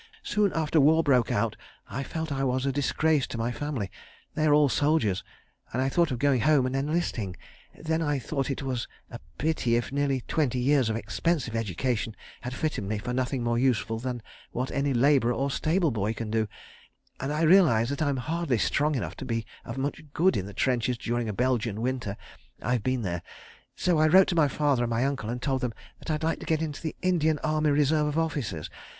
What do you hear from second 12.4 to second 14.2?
had fitted me for nothing more useful